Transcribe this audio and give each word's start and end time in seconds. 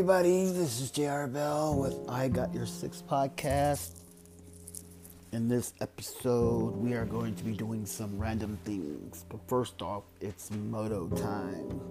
everybody. 0.00 0.46
This 0.46 0.80
is 0.80 0.90
JR 0.90 1.26
Bell 1.26 1.78
with 1.78 1.94
I 2.08 2.28
Got 2.28 2.54
Your 2.54 2.64
Six 2.64 3.02
podcast. 3.06 3.98
In 5.32 5.46
this 5.46 5.74
episode, 5.82 6.74
we 6.74 6.94
are 6.94 7.04
going 7.04 7.34
to 7.34 7.44
be 7.44 7.52
doing 7.52 7.84
some 7.84 8.18
random 8.18 8.58
things. 8.64 9.26
But 9.28 9.46
first 9.46 9.82
off, 9.82 10.04
it's 10.22 10.50
moto 10.52 11.06
time. 11.08 11.82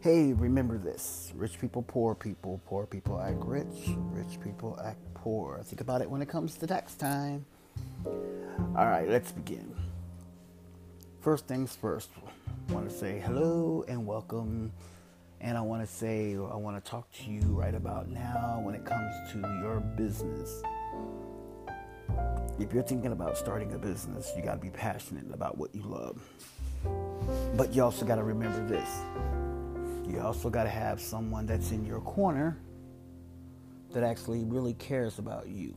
Hey, 0.00 0.32
remember 0.32 0.76
this 0.76 1.32
rich 1.36 1.60
people, 1.60 1.82
poor 1.82 2.16
people, 2.16 2.60
poor 2.66 2.84
people 2.84 3.20
act 3.20 3.38
rich, 3.38 3.94
rich 4.10 4.40
people 4.42 4.76
act 4.84 4.98
poor. 5.14 5.60
Think 5.62 5.80
about 5.80 6.02
it 6.02 6.10
when 6.10 6.22
it 6.22 6.28
comes 6.28 6.56
to 6.56 6.66
tax 6.66 6.96
time. 6.96 7.46
All 8.04 8.86
right, 8.86 9.08
let's 9.08 9.30
begin. 9.30 9.72
First 11.20 11.46
things 11.46 11.76
first, 11.76 12.10
I 12.68 12.72
want 12.72 12.90
to 12.90 12.96
say 12.96 13.20
hello 13.20 13.84
and 13.86 14.04
welcome 14.04 14.72
and 15.40 15.56
I 15.56 15.60
want 15.60 15.86
to 15.86 15.92
say, 15.92 16.34
I 16.34 16.56
want 16.56 16.82
to 16.82 16.90
talk 16.90 17.10
to 17.12 17.30
you 17.30 17.40
right 17.42 17.74
about 17.74 18.08
now 18.08 18.60
when 18.62 18.74
it 18.74 18.84
comes 18.84 19.32
to 19.32 19.38
your 19.62 19.80
business. 19.80 20.62
If 22.58 22.72
you're 22.72 22.82
thinking 22.82 23.12
about 23.12 23.36
starting 23.36 23.72
a 23.74 23.78
business, 23.78 24.32
you 24.36 24.42
got 24.42 24.54
to 24.54 24.60
be 24.60 24.70
passionate 24.70 25.32
about 25.32 25.58
what 25.58 25.74
you 25.74 25.82
love. 25.82 26.20
But 27.56 27.74
you 27.74 27.82
also 27.82 28.06
got 28.06 28.16
to 28.16 28.22
remember 28.22 28.64
this 28.66 28.88
you 30.08 30.20
also 30.20 30.48
got 30.48 30.64
to 30.64 30.70
have 30.70 31.00
someone 31.00 31.46
that's 31.46 31.72
in 31.72 31.84
your 31.84 32.00
corner 32.00 32.56
that 33.92 34.04
actually 34.04 34.44
really 34.44 34.74
cares 34.74 35.18
about 35.18 35.48
you. 35.48 35.74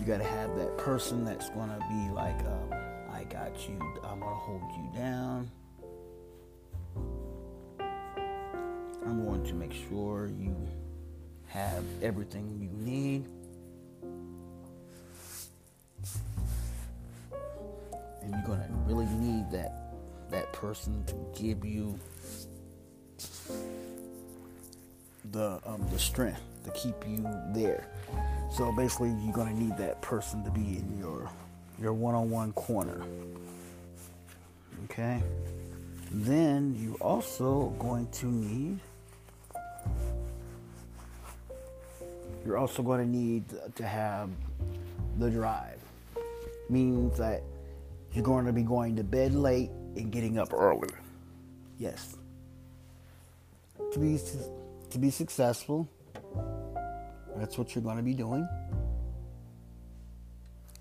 You 0.00 0.06
got 0.06 0.18
to 0.18 0.24
have 0.24 0.56
that 0.56 0.78
person 0.78 1.24
that's 1.24 1.50
going 1.50 1.68
to 1.68 1.78
be 1.88 2.10
like, 2.12 2.38
um, 2.40 2.72
I 3.12 3.24
got 3.24 3.68
you, 3.68 3.78
I'm 4.04 4.20
going 4.20 4.32
to 4.32 4.40
hold 4.40 4.62
you 4.76 4.98
down. 4.98 5.50
I'm 9.06 9.24
going 9.24 9.44
to 9.44 9.54
make 9.54 9.72
sure 9.88 10.26
you 10.26 10.56
have 11.46 11.84
everything 12.02 12.58
you 12.60 12.68
need. 12.84 13.28
And 18.20 18.32
you're 18.32 18.42
going 18.44 18.58
to 18.58 18.68
really 18.86 19.06
need 19.06 19.50
that 19.52 19.82
that 20.30 20.52
person 20.52 21.04
to 21.04 21.14
give 21.40 21.64
you 21.64 21.96
the 25.30 25.60
um, 25.64 25.86
the 25.92 25.98
strength 26.00 26.40
to 26.64 26.70
keep 26.72 26.96
you 27.06 27.24
there. 27.54 27.86
So 28.50 28.72
basically, 28.72 29.10
you're 29.22 29.32
going 29.32 29.54
to 29.54 29.62
need 29.62 29.76
that 29.78 30.02
person 30.02 30.42
to 30.42 30.50
be 30.50 30.78
in 30.78 30.98
your 30.98 31.30
your 31.80 31.92
one-on-one 31.92 32.52
corner. 32.54 33.02
Okay. 34.84 35.22
Then 36.10 36.74
you're 36.76 36.96
also 36.96 37.68
going 37.78 38.08
to 38.12 38.26
need 38.26 38.80
you're 42.46 42.56
also 42.56 42.82
going 42.82 43.00
to 43.00 43.10
need 43.10 43.44
to 43.74 43.86
have 43.86 44.30
the 45.18 45.30
drive. 45.30 45.80
Means 46.70 47.18
that 47.18 47.42
you're 48.12 48.24
going 48.24 48.46
to 48.46 48.52
be 48.52 48.62
going 48.62 48.96
to 48.96 49.04
bed 49.04 49.34
late 49.34 49.70
and 49.96 50.10
getting 50.10 50.38
up 50.38 50.52
early. 50.52 50.88
Yes. 51.78 52.16
To 53.92 53.98
be 53.98 54.18
to 54.90 54.98
be 54.98 55.10
successful, 55.10 55.88
that's 57.36 57.58
what 57.58 57.74
you're 57.74 57.84
going 57.84 57.98
to 57.98 58.02
be 58.02 58.14
doing. 58.14 58.48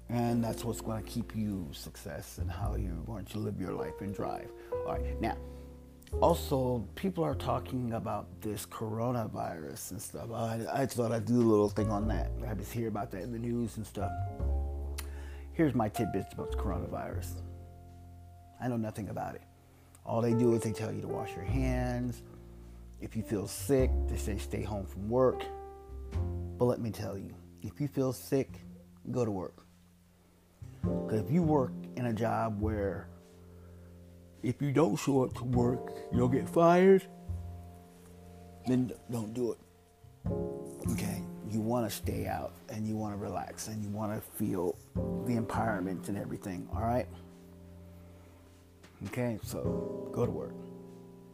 And 0.10 0.44
that's 0.44 0.64
what's 0.64 0.82
going 0.82 1.04
to 1.04 1.10
keep 1.10 1.36
you 1.36 1.68
success 1.74 2.38
and 2.38 2.50
how 2.50 2.76
you're 2.76 2.94
going 3.06 3.26
to 3.26 3.40
live 3.40 3.60
your 3.60 3.74
life 3.74 4.00
and 4.02 4.14
drive. 4.14 4.50
All 4.72 4.94
right. 4.94 5.20
Now, 5.20 5.36
also, 6.22 6.88
people 6.96 7.24
are 7.24 7.36
talking 7.36 7.94
about 7.94 8.28
this 8.42 8.66
coronavirus 8.66 9.92
and 9.92 10.02
stuff. 10.02 10.31
I, 10.31 10.62
I 10.74 10.86
thought 10.86 11.12
I'd 11.12 11.26
do 11.26 11.36
a 11.36 11.44
little 11.44 11.70
thing 11.70 11.90
on 11.92 12.08
that. 12.08 12.31
I 12.48 12.53
just 12.53 12.72
hear 12.72 12.88
about 12.88 13.12
that 13.12 13.22
in 13.22 13.31
the 13.31 13.40
news 13.40 13.78
and 13.78 13.86
stuff. 13.86 14.12
Here's 15.54 15.75
my 15.75 15.90
tidbits 15.90 16.34
about 16.34 16.52
the 16.52 16.58
coronavirus. 16.58 17.42
I 18.62 18.68
know 18.68 18.78
nothing 18.78 19.09
about 19.09 19.36
it. 19.36 19.42
All 20.06 20.22
they 20.22 20.34
do 20.34 20.54
is 20.54 20.62
they 20.62 20.72
tell 20.72 20.94
you 20.94 21.02
to 21.02 21.08
wash 21.08 21.36
your 21.36 21.46
hands. 21.46 22.22
If 23.02 23.16
you 23.16 23.24
feel 23.24 23.48
sick, 23.48 23.90
they 24.08 24.18
say 24.18 24.38
stay 24.38 24.64
home 24.64 24.86
from 24.86 25.09
work. 25.09 25.44
But 26.58 26.66
let 26.66 26.80
me 26.80 26.92
tell 26.92 27.18
you, 27.18 27.34
if 27.62 27.81
you 27.81 27.88
feel 27.88 28.14
sick, 28.14 28.62
go 29.12 29.25
to 29.25 29.31
work. 29.31 29.66
Because 30.81 31.22
if 31.22 31.31
you 31.31 31.44
work 31.44 31.74
in 31.96 32.06
a 32.06 32.14
job 32.14 32.62
where 32.62 33.08
if 34.44 34.62
you 34.62 34.72
don't 34.72 34.96
show 34.96 35.23
up 35.23 35.34
to 35.35 35.44
work, 35.44 35.91
you'll 36.13 36.28
get 36.28 36.47
fired, 36.47 37.03
then 38.68 38.91
don't 39.12 39.34
do 39.34 39.51
it. 39.51 39.57
Okay? 40.91 41.22
You 41.50 41.62
want 41.62 41.90
to 41.90 41.96
stay 41.96 42.28
out 42.28 42.53
and 42.69 42.88
you 42.88 42.95
want 42.95 43.13
to 43.13 43.18
relax 43.22 43.68
and 43.68 43.84
you 43.84 43.90
want 43.90 44.13
to 44.13 44.31
feel 44.38 44.75
the 45.25 45.34
environment 45.34 46.09
and 46.09 46.18
everything, 46.18 46.68
all 46.74 46.81
right? 46.81 47.07
Okay? 49.07 49.40
So 49.44 50.09
go 50.12 50.25
to 50.25 50.31
work. 50.31 50.53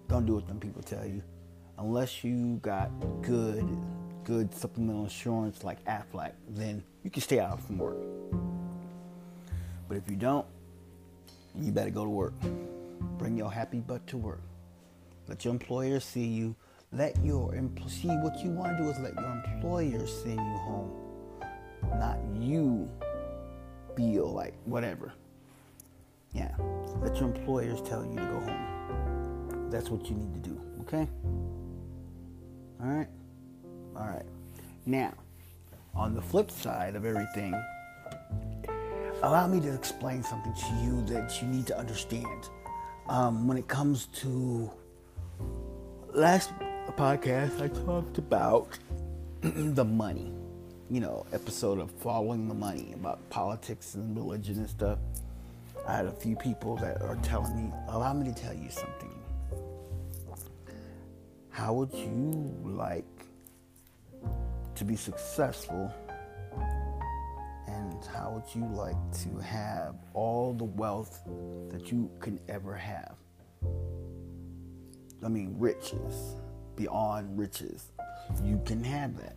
Don't 0.07 0.25
do 0.25 0.35
what 0.35 0.47
them 0.47 0.59
people 0.59 0.81
tell 0.81 1.05
you. 1.05 1.21
Unless 1.77 2.23
you 2.23 2.59
got 2.61 2.91
good 3.21 3.65
good 4.23 4.53
supplemental 4.53 5.03
insurance 5.03 5.63
like 5.63 5.83
Aflac, 5.85 6.33
then 6.49 6.83
you 7.03 7.09
can 7.09 7.21
stay 7.21 7.39
out 7.39 7.61
from 7.61 7.77
work. 7.77 7.97
But 9.87 9.97
if 9.97 10.09
you 10.09 10.15
don't, 10.15 10.45
you 11.59 11.71
better 11.71 11.89
go 11.89 12.03
to 12.03 12.09
work. 12.09 12.33
Bring 13.17 13.37
your 13.37 13.51
happy 13.51 13.79
butt 13.79 14.05
to 14.07 14.17
work. 14.17 14.41
Let 15.27 15.45
your 15.45 15.53
employer 15.53 15.99
see 15.99 16.25
you. 16.25 16.55
Let 16.91 17.23
your 17.23 17.53
empl- 17.53 17.89
see 17.89 18.09
what 18.09 18.43
you 18.43 18.49
want 18.51 18.77
to 18.77 18.83
do 18.83 18.89
is 18.89 18.99
let 18.99 19.13
your 19.15 19.31
employer 19.45 20.05
send 20.05 20.35
you 20.35 20.57
home, 20.57 20.91
not 21.97 22.17
you 22.37 22.89
feel 23.95 24.31
like 24.31 24.53
whatever. 24.65 25.13
Yeah, 26.33 26.53
let 26.99 27.15
your 27.17 27.29
employers 27.33 27.81
tell 27.81 28.05
you 28.05 28.15
to 28.15 28.25
go 28.25 28.39
home. 28.41 29.69
That's 29.69 29.89
what 29.89 30.09
you 30.09 30.15
need 30.15 30.33
to 30.33 30.49
do. 30.49 30.61
Okay. 30.81 31.07
All 32.83 32.89
right. 32.89 33.07
All 33.95 34.07
right. 34.07 34.25
Now, 34.85 35.13
on 35.95 36.13
the 36.13 36.21
flip 36.21 36.51
side 36.51 36.95
of 36.95 37.05
everything, 37.05 37.53
allow 39.23 39.47
me 39.47 39.59
to 39.61 39.73
explain 39.73 40.23
something 40.23 40.53
to 40.53 40.75
you 40.83 41.05
that 41.13 41.41
you 41.41 41.47
need 41.47 41.67
to 41.67 41.77
understand. 41.77 42.49
Um, 43.09 43.47
when 43.47 43.57
it 43.57 43.67
comes 43.67 44.05
to 44.21 44.71
last 46.13 46.51
podcast, 46.97 47.61
I 47.61 47.67
talked 47.85 48.17
about 48.17 48.77
the 49.41 49.83
money, 49.83 50.31
you 50.89 50.99
know, 50.99 51.25
episode 51.33 51.79
of 51.79 51.91
following 51.91 52.47
the 52.47 52.53
money 52.53 52.93
about 52.93 53.27
politics 53.29 53.95
and 53.95 54.15
religion 54.15 54.57
and 54.57 54.69
stuff. 54.69 54.99
I 55.87 55.95
had 55.97 56.05
a 56.05 56.11
few 56.11 56.35
people 56.35 56.77
that 56.77 57.01
are 57.01 57.17
telling 57.23 57.55
me, 57.55 57.73
allow 57.89 58.13
me 58.13 58.31
to 58.31 58.39
tell 58.39 58.53
you 58.53 58.69
something. 58.69 59.13
How 61.49 61.73
would 61.73 61.93
you 61.93 62.55
like 62.63 63.05
to 64.75 64.85
be 64.85 64.95
successful 64.95 65.93
how 68.07 68.31
would 68.31 68.55
you 68.55 68.67
like 68.73 68.95
to 69.23 69.37
have 69.39 69.95
all 70.13 70.53
the 70.53 70.63
wealth 70.63 71.21
that 71.69 71.91
you 71.91 72.09
can 72.19 72.39
ever 72.49 72.75
have? 72.75 73.15
I 75.23 75.27
mean, 75.27 75.55
riches, 75.57 76.35
beyond 76.75 77.37
riches. 77.37 77.91
You 78.43 78.61
can 78.65 78.83
have 78.83 79.17
that. 79.17 79.35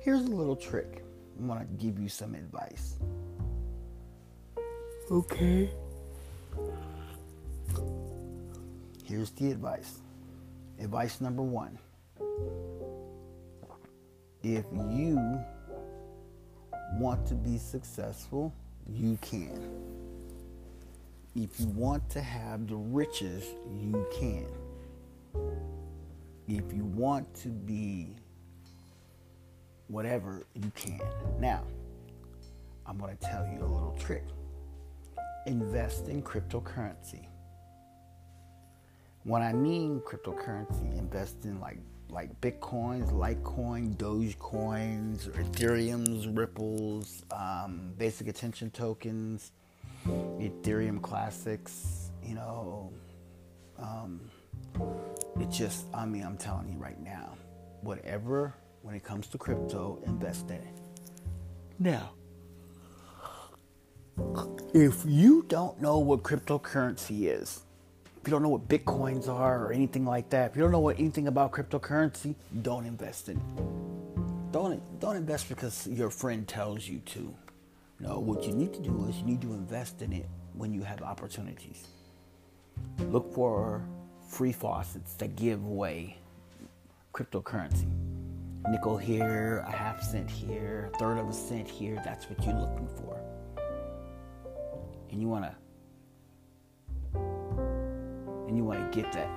Here's 0.00 0.22
a 0.22 0.28
little 0.28 0.56
trick. 0.56 1.04
I 1.38 1.44
want 1.44 1.60
to 1.60 1.84
give 1.84 1.98
you 1.98 2.08
some 2.08 2.34
advice. 2.34 2.96
Okay. 5.10 5.70
Here's 9.04 9.30
the 9.30 9.50
advice. 9.50 10.00
Advice 10.80 11.20
number 11.20 11.42
one. 11.42 11.78
If 14.42 14.64
you 14.72 15.40
want 16.94 17.26
to 17.26 17.34
be 17.34 17.58
successful, 17.58 18.52
you 18.90 19.18
can. 19.20 19.60
If 21.34 21.60
you 21.60 21.66
want 21.68 22.08
to 22.10 22.20
have 22.20 22.66
the 22.66 22.76
riches, 22.76 23.44
you 23.78 24.06
can. 24.18 24.46
If 26.48 26.72
you 26.72 26.84
want 26.84 27.32
to 27.42 27.48
be 27.48 28.16
whatever, 29.88 30.46
you 30.54 30.72
can. 30.74 31.00
Now, 31.38 31.62
I'm 32.86 32.98
going 32.98 33.16
to 33.16 33.26
tell 33.26 33.46
you 33.46 33.60
a 33.60 33.66
little 33.66 33.96
trick. 33.98 34.24
Invest 35.46 36.08
in 36.08 36.22
cryptocurrency. 36.22 37.26
When 39.28 39.42
I 39.42 39.52
mean 39.52 40.00
cryptocurrency, 40.00 40.98
invest 40.98 41.44
in 41.44 41.60
like 41.60 41.78
like 42.08 42.40
Bitcoins, 42.40 43.12
Litecoin, 43.12 43.94
Dogecoins, 43.96 45.28
Ethereum's, 45.32 46.26
Ripples, 46.26 47.22
um, 47.30 47.92
basic 47.98 48.28
attention 48.28 48.70
tokens, 48.70 49.52
Ethereum 50.06 51.02
classics, 51.02 52.10
you 52.24 52.34
know, 52.34 52.90
um, 53.78 54.30
It 55.40 55.50
just, 55.50 55.86
I 55.94 56.04
mean, 56.06 56.24
I'm 56.24 56.36
telling 56.36 56.68
you 56.68 56.78
right 56.78 57.00
now, 57.00 57.36
whatever, 57.82 58.54
when 58.82 58.94
it 58.94 59.04
comes 59.04 59.28
to 59.28 59.38
crypto, 59.38 60.00
invest 60.06 60.50
in 60.50 60.56
it. 60.56 60.80
Now, 61.78 62.12
if 64.74 65.04
you 65.06 65.44
don't 65.48 65.80
know 65.80 65.98
what 65.98 66.22
cryptocurrency 66.22 67.28
is, 67.28 67.60
you 68.28 68.30
don't 68.30 68.42
know 68.42 68.50
what 68.50 68.68
bitcoins 68.68 69.26
are 69.26 69.64
or 69.64 69.72
anything 69.72 70.04
like 70.04 70.28
that, 70.28 70.50
if 70.50 70.56
you 70.56 70.62
don't 70.62 70.70
know 70.70 70.80
what 70.80 70.98
anything 70.98 71.28
about 71.28 71.50
cryptocurrency, 71.50 72.34
don't 72.60 72.84
invest 72.84 73.30
in 73.30 73.38
it. 73.38 74.52
Don't 74.52 75.00
don't 75.00 75.16
invest 75.16 75.48
because 75.48 75.86
your 75.86 76.10
friend 76.10 76.46
tells 76.46 76.86
you 76.86 76.98
to. 77.06 77.34
No, 78.00 78.18
what 78.18 78.44
you 78.44 78.52
need 78.52 78.74
to 78.74 78.80
do 78.80 79.06
is 79.08 79.16
you 79.16 79.24
need 79.24 79.40
to 79.40 79.54
invest 79.54 80.02
in 80.02 80.12
it 80.12 80.26
when 80.52 80.74
you 80.74 80.82
have 80.82 81.00
opportunities. 81.00 81.86
Look 83.08 83.32
for 83.32 83.82
free 84.28 84.52
faucets 84.52 85.14
that 85.14 85.34
give 85.34 85.64
away 85.64 86.18
cryptocurrency. 87.14 87.90
Nickel 88.68 88.98
here, 88.98 89.64
a 89.66 89.72
half 89.72 90.02
cent 90.02 90.30
here, 90.30 90.90
a 90.92 90.98
third 90.98 91.16
of 91.16 91.30
a 91.30 91.32
cent 91.32 91.66
here. 91.66 91.98
That's 92.04 92.28
what 92.28 92.44
you're 92.44 92.54
looking 92.54 92.88
for. 92.88 93.18
And 95.10 95.18
you 95.18 95.28
want 95.28 95.46
to 95.46 95.54
you 98.58 98.64
want 98.64 98.92
to 98.92 99.00
get 99.00 99.12
that. 99.12 99.28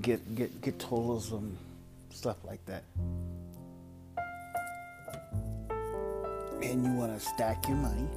Get 0.00 0.34
get 0.34 0.60
get 0.62 0.78
totals 0.78 1.30
and 1.30 1.56
stuff 2.10 2.38
like 2.44 2.64
that. 2.64 2.84
And 6.62 6.84
you 6.86 6.92
want 6.92 7.12
to 7.18 7.20
stack 7.20 7.68
your 7.68 7.76
money, 7.76 8.08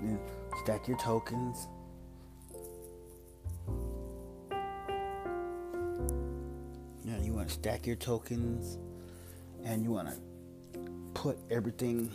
and 0.00 0.20
stack 0.62 0.86
your 0.86 0.98
tokens. 0.98 1.66
Yeah, 7.04 7.18
you 7.24 7.32
want 7.32 7.48
to 7.48 7.54
stack 7.54 7.88
your 7.88 7.96
tokens, 7.96 8.78
and 9.64 9.82
you 9.82 9.90
want 9.90 10.08
to 10.08 10.14
put 11.14 11.36
everything 11.50 12.08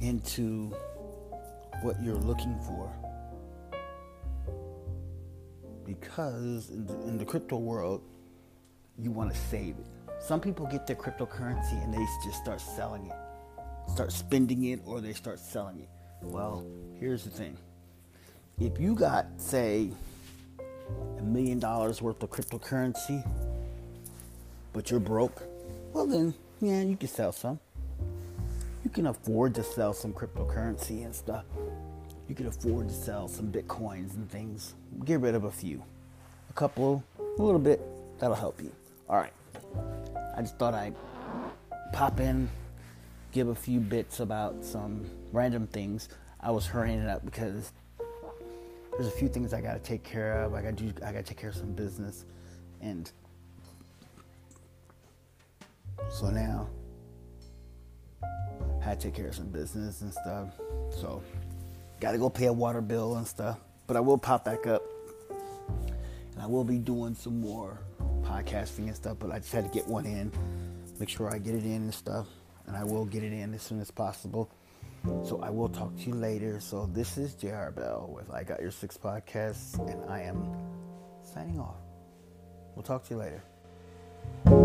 into 0.00 0.74
what 1.82 2.02
you're 2.02 2.14
looking 2.14 2.58
for. 2.60 2.92
Because 5.84 6.70
in 6.70 6.86
the, 6.86 6.94
in 7.02 7.18
the 7.18 7.24
crypto 7.24 7.56
world, 7.56 8.02
you 8.98 9.10
want 9.10 9.32
to 9.32 9.38
save 9.38 9.76
it. 9.78 9.86
Some 10.20 10.40
people 10.40 10.66
get 10.66 10.86
their 10.86 10.96
cryptocurrency 10.96 11.82
and 11.82 11.94
they 11.94 12.04
just 12.24 12.38
start 12.38 12.60
selling 12.60 13.06
it, 13.06 13.90
start 13.90 14.12
spending 14.12 14.64
it, 14.64 14.80
or 14.84 15.00
they 15.00 15.12
start 15.12 15.38
selling 15.38 15.80
it. 15.80 15.88
Well, 16.22 16.66
here's 16.98 17.24
the 17.24 17.30
thing 17.30 17.56
if 18.58 18.80
you 18.80 18.94
got, 18.94 19.26
say, 19.36 19.90
a 21.18 21.22
million 21.22 21.60
dollars 21.60 22.02
worth 22.02 22.22
of 22.22 22.30
cryptocurrency, 22.30 23.24
but 24.72 24.90
you're 24.90 25.00
broke, 25.00 25.42
well, 25.92 26.06
then, 26.06 26.34
yeah, 26.60 26.82
you 26.82 26.96
can 26.96 27.08
sell 27.08 27.32
some 27.32 27.60
you 28.84 28.90
can 28.90 29.06
afford 29.06 29.54
to 29.56 29.62
sell 29.62 29.92
some 29.92 30.12
cryptocurrency 30.12 31.04
and 31.04 31.14
stuff. 31.14 31.44
You 32.28 32.34
can 32.34 32.46
afford 32.46 32.88
to 32.88 32.94
sell 32.94 33.28
some 33.28 33.50
bitcoins 33.50 34.14
and 34.14 34.30
things. 34.30 34.74
Get 35.04 35.20
rid 35.20 35.34
of 35.34 35.44
a 35.44 35.50
few, 35.50 35.82
a 36.50 36.52
couple, 36.52 37.02
a 37.18 37.42
little 37.42 37.60
bit. 37.60 37.80
That'll 38.18 38.36
help 38.36 38.60
you. 38.62 38.72
All 39.08 39.16
right. 39.16 39.32
I 40.36 40.42
just 40.42 40.58
thought 40.58 40.74
I'd 40.74 40.94
pop 41.92 42.20
in, 42.20 42.48
give 43.32 43.48
a 43.48 43.54
few 43.54 43.80
bits 43.80 44.20
about 44.20 44.64
some 44.64 45.08
random 45.32 45.66
things. 45.66 46.08
I 46.40 46.50
was 46.50 46.66
hurrying 46.66 47.00
it 47.00 47.08
up 47.08 47.24
because 47.24 47.72
there's 48.92 49.08
a 49.08 49.16
few 49.16 49.28
things 49.28 49.52
I 49.52 49.60
got 49.60 49.74
to 49.74 49.80
take 49.80 50.04
care 50.04 50.42
of. 50.42 50.54
I 50.54 50.62
got 50.62 50.76
to 50.76 50.84
do. 50.84 50.92
I 51.04 51.12
got 51.12 51.18
to 51.18 51.22
take 51.22 51.38
care 51.38 51.50
of 51.50 51.56
some 51.56 51.72
business, 51.72 52.24
and 52.80 53.10
so 56.10 56.30
now 56.30 56.68
had 58.88 59.00
to 59.00 59.06
take 59.08 59.14
care 59.14 59.28
of 59.28 59.34
some 59.34 59.48
business 59.48 60.00
and 60.02 60.12
stuff. 60.12 60.48
So, 61.00 61.22
got 62.00 62.12
to 62.12 62.18
go 62.18 62.30
pay 62.30 62.46
a 62.46 62.52
water 62.52 62.80
bill 62.80 63.16
and 63.16 63.26
stuff. 63.26 63.58
But 63.86 63.96
I 63.96 64.00
will 64.00 64.18
pop 64.18 64.44
back 64.44 64.66
up. 64.66 64.82
And 66.32 66.42
I 66.42 66.46
will 66.46 66.64
be 66.64 66.78
doing 66.78 67.14
some 67.14 67.40
more 67.40 67.78
podcasting 68.22 68.86
and 68.86 68.94
stuff. 68.94 69.16
But 69.18 69.30
I 69.30 69.38
just 69.38 69.52
had 69.52 69.64
to 69.64 69.70
get 69.70 69.86
one 69.86 70.06
in, 70.06 70.30
make 70.98 71.08
sure 71.08 71.32
I 71.32 71.38
get 71.38 71.54
it 71.54 71.64
in 71.64 71.82
and 71.82 71.94
stuff. 71.94 72.26
And 72.66 72.76
I 72.76 72.84
will 72.84 73.06
get 73.06 73.22
it 73.22 73.32
in 73.32 73.54
as 73.54 73.62
soon 73.62 73.80
as 73.80 73.90
possible. 73.90 74.50
So 75.24 75.40
I 75.42 75.50
will 75.50 75.68
talk 75.68 75.96
to 75.96 76.02
you 76.02 76.14
later. 76.14 76.60
So 76.60 76.86
this 76.92 77.16
is 77.16 77.34
JR 77.34 77.70
Bell 77.70 78.10
with 78.14 78.30
I 78.30 78.42
Got 78.42 78.60
Your 78.60 78.70
Six 78.70 78.98
Podcasts. 78.98 79.78
And 79.90 80.10
I 80.10 80.22
am 80.22 80.44
signing 81.22 81.58
off. 81.58 81.76
We'll 82.74 82.84
talk 82.84 83.04
to 83.08 83.14
you 83.14 83.20
later. 83.20 84.57